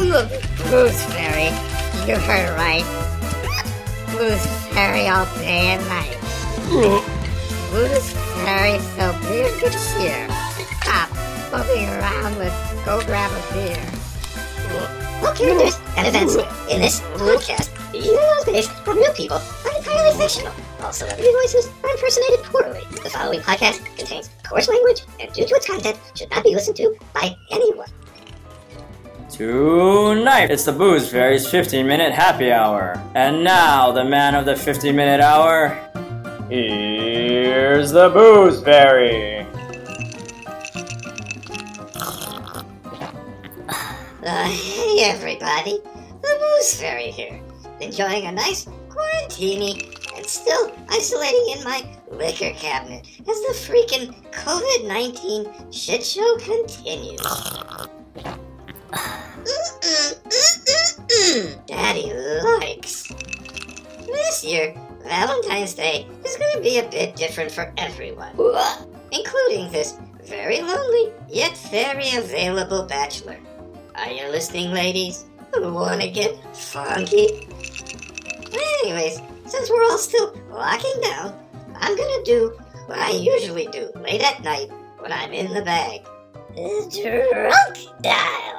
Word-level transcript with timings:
I'm 0.00 0.08
the 0.08 0.24
Booze 0.70 1.04
Fairy. 1.12 1.52
You 2.08 2.16
heard 2.16 2.56
right. 2.56 2.88
Booze 4.16 4.46
Fairy 4.72 5.08
all 5.08 5.26
day 5.36 5.76
and 5.76 5.86
night. 5.92 6.16
Booze 7.68 8.10
Fairy 8.40 8.78
so 8.96 9.12
beer 9.28 9.52
good 9.60 9.76
cheer. 9.92 10.26
Stop 10.80 11.10
bumping 11.52 11.84
around, 11.84 12.38
let's 12.38 12.72
go 12.86 13.02
grab 13.04 13.30
a 13.30 13.52
beer. 13.52 13.76
All 15.20 15.34
characters 15.34 15.76
and 15.98 16.08
events 16.08 16.34
in 16.70 16.80
this 16.80 17.00
podcast, 17.20 17.68
even 17.92 18.16
those 18.16 18.44
based 18.46 18.88
on 18.88 18.96
real 18.96 19.12
people, 19.12 19.36
are 19.36 19.76
entirely 19.76 20.18
fictional. 20.18 20.54
All 20.80 20.94
celebrity 20.94 21.30
voices 21.42 21.68
are 21.84 21.90
impersonated 21.90 22.42
poorly. 22.44 22.80
The 23.04 23.10
following 23.10 23.40
podcast 23.40 23.84
contains 23.98 24.30
coarse 24.48 24.66
language 24.66 25.02
and, 25.20 25.30
due 25.34 25.46
to 25.46 25.54
its 25.56 25.66
content, 25.66 25.98
should 26.14 26.30
not 26.30 26.42
be 26.42 26.54
listened 26.54 26.78
to 26.78 26.96
by 27.12 27.36
anyone. 27.50 27.88
Tonight, 29.40 30.50
it's 30.50 30.66
the 30.66 30.72
Booze 30.72 31.10
Fairy's 31.10 31.48
15 31.48 31.86
minute 31.86 32.12
happy 32.12 32.52
hour. 32.52 33.02
And 33.14 33.42
now, 33.42 33.90
the 33.90 34.04
man 34.04 34.34
of 34.34 34.44
the 34.44 34.54
15 34.54 34.94
minute 34.94 35.22
hour. 35.22 35.68
Here's 36.50 37.90
the 37.90 38.10
Booze 38.10 38.62
Fairy. 38.62 39.46
Uh, 44.22 44.44
hey 44.44 45.04
everybody, 45.04 45.80
the 46.20 46.36
Booze 46.38 46.78
Fairy 46.78 47.10
here, 47.10 47.40
enjoying 47.80 48.26
a 48.26 48.32
nice 48.32 48.66
quarantini 48.90 49.96
and 50.18 50.26
still 50.26 50.70
isolating 50.90 51.54
in 51.56 51.64
my 51.64 51.82
liquor 52.10 52.50
cabinet 52.50 53.06
as 53.20 53.24
the 53.24 53.54
freaking 53.54 54.14
COVID 54.32 54.86
19 54.86 55.72
shit 55.72 56.04
show 56.04 56.36
continues. 56.36 57.22
Daddy 61.66 62.12
likes. 62.12 63.08
This 64.06 64.44
year, 64.44 64.74
Valentine's 65.04 65.74
Day 65.74 66.06
is 66.24 66.36
going 66.36 66.56
to 66.56 66.60
be 66.60 66.78
a 66.78 66.88
bit 66.88 67.16
different 67.16 67.50
for 67.50 67.72
everyone, 67.76 68.32
including 69.12 69.70
this 69.72 69.96
very 70.24 70.60
lonely 70.60 71.12
yet 71.28 71.56
very 71.70 72.14
available 72.16 72.84
bachelor. 72.84 73.38
Are 73.96 74.10
you 74.10 74.28
listening, 74.28 74.72
ladies? 74.72 75.24
Want 75.54 76.00
to 76.00 76.10
get 76.10 76.36
funky? 76.54 77.48
Anyways, 78.82 79.20
since 79.46 79.70
we're 79.70 79.82
all 79.84 79.98
still 79.98 80.34
locking 80.50 81.00
down, 81.02 81.34
I'm 81.74 81.96
gonna 81.96 82.24
do 82.24 82.58
what 82.86 82.98
I 82.98 83.10
usually 83.10 83.66
do 83.66 83.90
late 83.96 84.22
at 84.22 84.42
night 84.42 84.70
when 84.98 85.12
I'm 85.12 85.32
in 85.32 85.52
the 85.52 85.62
bag. 85.62 86.02
Drunk 86.54 88.02
dial. 88.02 88.49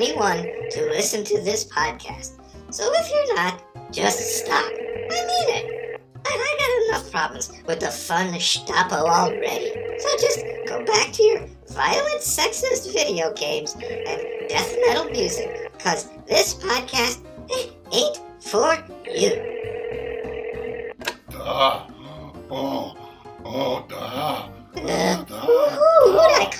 21 0.00 0.44
to 0.70 0.86
listen 0.86 1.22
to 1.22 1.42
this 1.42 1.66
podcast. 1.66 2.40
So 2.70 2.90
if 2.90 3.10
you're 3.10 3.36
not, 3.36 3.62
just 3.92 4.18
stop. 4.38 4.64
I 4.64 5.26
mean 5.28 5.56
it. 5.58 6.00
And 6.14 6.24
I 6.24 6.56
got 6.58 6.88
enough 6.88 7.12
problems 7.12 7.52
with 7.66 7.80
the 7.80 7.88
fun 7.88 8.32
Gestapo 8.32 8.94
already. 8.96 9.74
So 9.98 10.08
just 10.18 10.42
go 10.66 10.82
back 10.86 11.12
to 11.12 11.22
your 11.22 11.46
violent, 11.68 12.22
sexist 12.22 12.90
video 12.94 13.34
games 13.34 13.74
and 13.74 14.48
death 14.48 14.74
metal 14.86 15.04
music, 15.10 15.70
because 15.76 16.08
this 16.26 16.54
podcast 16.54 17.20
eh, 17.50 17.66
ain't 17.92 18.20
for 18.40 18.78
you. 19.04 19.36
Da. 21.30 21.86
Oh, 22.50 22.96
oh, 23.44 23.84
da. 23.86 23.96
Uh, 23.96 24.50
Da, 24.72 25.16
who, 25.24 25.58
who, 25.68 26.12
who'd 26.12 26.32
I 26.40 26.50
call? 26.52 26.59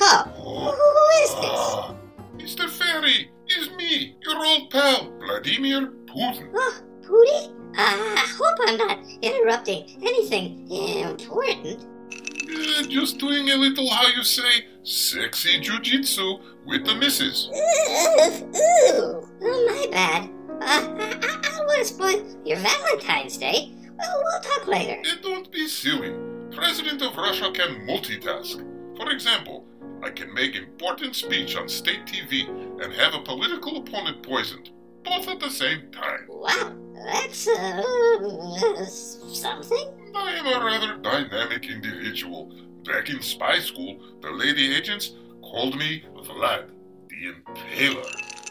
Pal, 4.71 5.13
Vladimir 5.19 5.89
Putin. 6.07 6.51
Oh, 6.55 6.81
Pootie? 7.03 7.57
I 7.77 8.27
hope 8.39 8.59
I'm 8.67 8.77
not 8.77 8.99
interrupting 9.23 9.85
anything 10.03 10.71
important. 10.71 11.87
Uh, 12.13 12.83
just 12.89 13.19
doing 13.19 13.51
a 13.51 13.57
little, 13.57 13.89
how 13.91 14.09
you 14.09 14.25
say, 14.25 14.67
sexy 14.83 15.61
jujitsu 15.61 16.41
with 16.67 16.85
the 16.85 16.95
missus. 16.97 17.49
Ooh, 17.49 18.45
ooh, 18.57 19.29
oh, 19.43 19.67
my 19.69 19.87
bad. 19.91 20.31
Uh, 20.51 20.63
I, 20.63 20.79
I, 21.01 21.39
I 21.39 21.57
don't 21.57 21.67
want 21.67 21.79
to 21.79 21.85
spoil 21.85 22.41
your 22.45 22.59
Valentine's 22.59 23.39
Day. 23.39 23.73
Well, 23.99 24.23
we'll 24.25 24.41
talk 24.41 24.67
later. 24.67 25.01
Uh, 25.01 25.17
don't 25.23 25.51
be 25.53 25.69
silly. 25.69 26.13
President 26.51 27.03
of 27.03 27.17
Russia 27.17 27.51
can 27.53 27.87
multitask. 27.87 28.67
For 28.97 29.11
example, 29.11 29.65
I 30.03 30.11
can 30.11 30.33
make 30.33 30.55
important 30.57 31.15
speech 31.15 31.57
on 31.57 31.69
state 31.69 32.07
TV 32.07 32.49
and 32.83 32.93
have 32.95 33.15
a 33.15 33.21
political 33.23 33.77
opponent 33.79 34.23
poisoned, 34.23 34.71
both 35.05 35.29
at 35.29 35.41
the 35.41 35.51
same 35.51 35.91
time. 35.93 36.27
Wow, 36.29 36.75
that's 37.05 37.47
uh, 37.49 38.87
something. 38.87 40.13
I 40.15 40.33
am 40.33 40.47
a 40.47 40.65
rather 40.65 40.97
dynamic 40.97 41.69
individual. 41.69 42.53
Back 42.85 43.11
in 43.11 43.21
spy 43.21 43.59
school, 43.59 44.01
the 44.23 44.31
lady 44.31 44.75
agents 44.75 45.13
called 45.43 45.77
me 45.77 46.05
Vlad, 46.17 46.71
the 47.09 47.35
Impaler. 47.35 48.07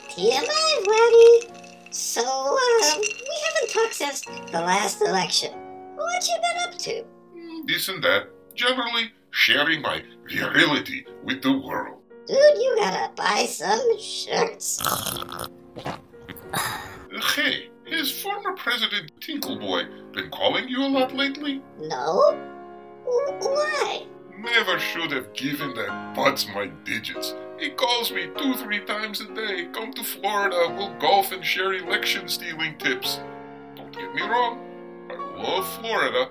TMI, 0.10 0.84
Vladdy. 0.86 1.92
So, 1.92 2.22
uh, 2.22 3.00
we 3.00 3.38
haven't 3.46 3.70
talked 3.74 3.96
since 3.96 4.22
the 4.22 4.62
last 4.62 5.02
election. 5.02 5.52
What 5.96 6.28
you 6.28 6.36
been 6.36 6.72
up 6.74 6.78
to? 6.80 7.04
Mm, 7.36 7.68
This 7.68 7.90
and 7.90 8.04
that, 8.04 8.28
generally 8.54 9.12
sharing 9.32 9.82
my 9.82 10.04
virility 10.28 11.06
with 11.24 11.42
the 11.42 11.58
world. 11.58 12.02
Dude, 12.28 12.38
you 12.38 12.76
gotta 12.78 13.12
buy 13.16 13.46
some 13.46 14.00
shirts. 14.00 14.82
Hey, 17.36 17.70
has 17.90 18.12
former 18.12 18.54
President 18.56 19.12
Tinkleboy 19.20 20.14
been 20.14 20.30
calling 20.30 20.70
you 20.70 20.84
a 20.84 20.88
lot 20.88 21.14
lately? 21.14 21.62
No? 21.80 22.38
Why? 23.06 24.06
Never 24.38 24.80
should 24.80 25.12
have 25.12 25.34
given 25.34 25.74
that 25.76 26.16
Buds 26.16 26.48
my 26.54 26.68
digits. 26.86 27.36
He 27.60 27.72
calls 27.72 28.12
me 28.12 28.30
two, 28.38 28.54
three 28.56 28.80
times 28.86 29.22
a 29.22 29.34
day. 29.34 29.68
Come 29.74 29.92
to 29.94 30.04
Florida, 30.04 30.74
we'll 30.78 30.94
golf 31.00 31.32
and 31.32 31.44
share 31.44 31.74
election 31.74 32.28
stealing 32.28 32.78
tips. 32.78 33.20
Don't 33.76 33.92
get 33.92 34.14
me 34.14 34.22
wrong, 34.22 34.60
I 35.10 35.16
love 35.42 35.68
Florida. 35.80 36.30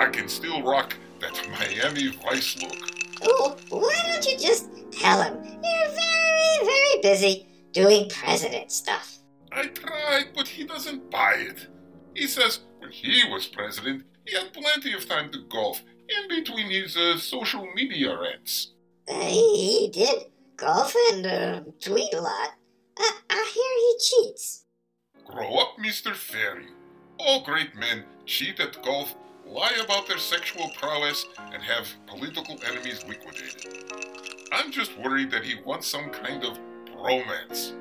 I 0.00 0.08
can 0.08 0.30
still 0.30 0.62
rock 0.62 0.96
that 1.20 1.38
Miami 1.50 2.08
Vice 2.08 2.56
look. 2.62 2.74
Oh, 3.22 3.54
why 3.68 3.94
don't 4.06 4.26
you 4.26 4.38
just 4.38 4.70
tell 4.90 5.22
him 5.22 5.34
you're 5.44 5.90
very, 5.90 6.64
very 6.64 7.02
busy 7.02 7.46
doing 7.72 8.08
president 8.08 8.72
stuff? 8.72 9.18
I 9.52 9.66
tried, 9.66 10.28
but 10.34 10.48
he 10.48 10.64
doesn't 10.64 11.10
buy 11.10 11.34
it. 11.34 11.66
He 12.14 12.26
says 12.26 12.60
when 12.78 12.90
he 12.90 13.24
was 13.30 13.46
president, 13.46 14.04
he 14.24 14.34
had 14.34 14.54
plenty 14.54 14.94
of 14.94 15.06
time 15.06 15.30
to 15.32 15.44
golf 15.50 15.82
in 16.08 16.28
between 16.34 16.70
his 16.70 16.96
uh, 16.96 17.18
social 17.18 17.68
media 17.74 18.18
rants. 18.18 18.72
Uh, 19.06 19.20
he, 19.20 19.80
he 19.80 19.90
did 19.90 20.30
golf 20.56 20.94
and 21.12 21.26
uh, 21.26 21.60
tweet 21.78 22.14
a 22.14 22.22
lot. 22.22 22.52
I, 22.98 23.18
I 23.28 23.50
hear 23.52 23.74
he 23.76 24.28
cheats. 24.30 24.64
Grow 25.26 25.56
up, 25.56 25.76
Mr. 25.78 26.14
Fairy. 26.14 26.68
All 27.18 27.44
great 27.44 27.74
men 27.74 28.04
cheat 28.24 28.60
at 28.60 28.82
golf, 28.82 29.14
lie 29.50 29.76
about 29.82 30.06
their 30.06 30.18
sexual 30.18 30.70
prowess, 30.78 31.26
and 31.52 31.62
have 31.62 31.88
political 32.06 32.58
enemies 32.66 33.04
liquidated. 33.06 33.84
I'm 34.52 34.70
just 34.70 34.96
worried 34.98 35.30
that 35.32 35.44
he 35.44 35.60
wants 35.64 35.86
some 35.86 36.10
kind 36.10 36.44
of 36.44 36.58
romance. 36.96 37.74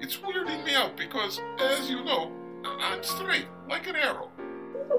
It's 0.00 0.16
weirding 0.16 0.64
me 0.64 0.74
out 0.74 0.96
because, 0.96 1.40
as 1.58 1.90
you 1.90 2.04
know, 2.04 2.32
I'm 2.64 3.02
straight, 3.02 3.46
like 3.68 3.86
an 3.86 3.96
arrow. 3.96 4.30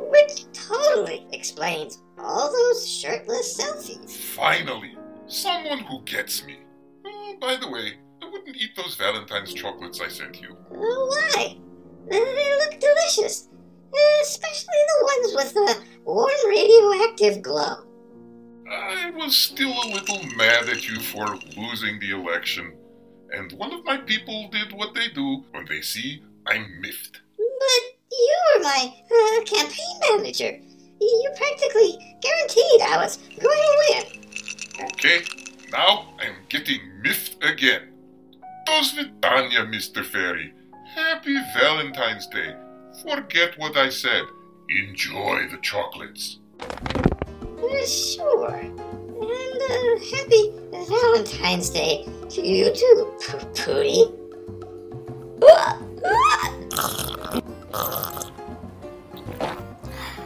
Which 0.10 0.46
totally 0.54 1.28
explains 1.32 2.02
all 2.18 2.52
those 2.52 2.90
shirtless 2.90 3.60
selfies. 3.60 4.12
Finally, 4.12 4.98
someone 5.28 5.80
who 5.80 6.02
gets 6.04 6.46
me. 6.46 6.58
Oh, 7.06 7.36
by 7.40 7.56
the 7.56 7.70
way, 7.70 7.98
I 8.22 8.30
wouldn't 8.30 8.58
eat 8.58 8.76
those 8.76 8.96
Valentine's 8.96 9.54
chocolates 9.54 10.02
I 10.02 10.08
sent 10.08 10.42
you. 10.42 10.58
Why? 10.70 11.58
They 12.10 12.58
look 12.60 12.80
delicious. 12.80 13.50
Especially 14.22 14.82
the 14.88 15.04
ones 15.04 15.36
with 15.36 15.54
the 15.54 15.84
warm 16.04 16.30
radioactive 16.48 17.42
glow. 17.42 17.84
I 18.70 19.12
was 19.12 19.36
still 19.36 19.72
a 19.72 19.92
little 19.94 20.24
mad 20.36 20.68
at 20.70 20.88
you 20.88 21.00
for 21.00 21.38
losing 21.56 22.00
the 22.00 22.12
election, 22.12 22.74
and 23.32 23.52
one 23.54 23.74
of 23.74 23.86
my 23.86 23.98
people 23.98 24.50
did 24.52 24.74
what 24.74 24.94
they 24.94 25.08
do 25.10 25.46
when 25.52 25.66
they 25.66 25.82
see 25.82 26.22
I'm 26.46 26.82
miffed. 26.82 27.22
But 27.38 27.84
you 28.12 28.38
were 28.56 28.64
my 28.64 28.94
uh, 29.12 29.44
campaign 29.44 30.00
manager. 30.12 30.60
You 31.00 31.32
practically 31.36 32.18
guaranteed 32.22 32.82
I 32.82 32.98
was 32.98 33.18
going 33.40 33.58
to 33.58 33.78
win. 33.90 34.88
Okay, 34.92 35.24
now 35.72 36.14
I'm 36.20 36.36
getting 36.50 36.80
miffed 37.02 37.44
again. 37.44 37.94
Do 38.66 38.74
svidaniya, 38.74 39.68
Mr. 39.74 40.04
Fairy. 40.04 40.54
Happy 40.94 41.36
Valentine's 41.54 42.28
Day. 42.28 42.56
Forget 43.04 43.58
what 43.58 43.78
I 43.78 43.90
said. 43.90 44.24
Enjoy 44.70 45.48
the 45.50 45.58
chocolates. 45.62 46.40
Uh, 46.60 47.86
sure. 47.86 48.56
And 48.56 49.62
uh, 49.62 50.06
happy 50.16 50.52
Valentine's 50.72 51.70
Day 51.70 52.08
to 52.30 52.42
you 52.42 52.74
too, 52.74 53.14
P- 53.20 53.62
Pootie. 53.62 54.14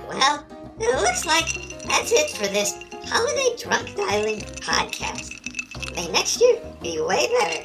Well, 0.08 0.46
it 0.80 1.02
looks 1.02 1.26
like 1.26 1.48
that's 1.84 2.12
it 2.12 2.30
for 2.32 2.48
this 2.48 2.74
holiday 3.06 3.56
drunk 3.62 3.96
dialing 3.96 4.40
podcast. 4.62 5.38
May 5.96 6.08
next 6.12 6.40
year 6.40 6.58
be 6.82 7.02
way 7.02 7.28
better, 7.40 7.64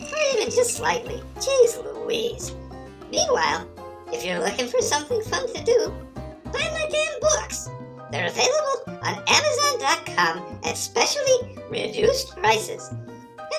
or 0.00 0.18
even 0.34 0.50
just 0.50 0.76
slightly. 0.76 1.20
Jeez 1.36 1.84
Louise. 1.84 2.52
Meanwhile, 3.10 3.68
if 4.12 4.24
you're 4.24 4.40
looking 4.40 4.68
for 4.68 4.80
something 4.80 5.20
fun 5.22 5.52
to 5.54 5.64
do, 5.64 5.92
buy 6.44 6.70
my 6.72 6.88
damn 6.90 7.20
books. 7.20 7.68
They're 8.10 8.28
available 8.28 8.82
on 9.02 9.22
Amazon.com 9.26 10.60
at 10.64 10.76
specially 10.76 11.56
reduced 11.70 12.36
prices. 12.36 12.90
And 12.90 12.98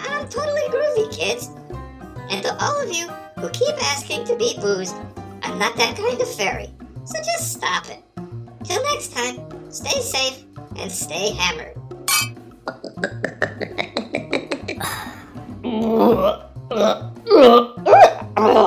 I'm 0.09 0.29
totally 0.29 0.63
groovy, 0.69 1.11
kids. 1.13 1.51
And 2.31 2.43
to 2.43 2.57
all 2.63 2.81
of 2.81 2.93
you 2.93 3.09
who 3.37 3.49
keep 3.51 3.75
asking 3.93 4.25
to 4.27 4.37
be 4.37 4.57
boozed. 4.61 4.95
I'm 5.43 5.59
not 5.59 5.77
that 5.77 5.97
kind 5.97 6.21
of 6.21 6.35
fairy, 6.35 6.71
so 7.05 7.19
just 7.19 7.53
stop 7.53 7.89
it. 7.89 8.03
Till 8.65 8.83
next 8.85 9.13
time, 9.13 9.39
stay 9.71 10.01
safe 10.01 10.45
and 10.77 10.91
stay 10.91 11.31
hammered. 11.35 11.77